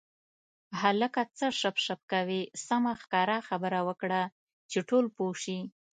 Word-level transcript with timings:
هلکه 0.81 1.21
څه 1.37 1.45
شپ 1.59 1.75
شپ 1.85 2.01
کوې 2.11 2.41
سمه 2.67 2.93
ښکاره 3.01 3.37
خبره 3.47 3.79
وکړه 3.87 4.21
چې 4.71 4.79
ټول 4.89 5.05
پوه 5.15 5.33
شي. 5.43 5.59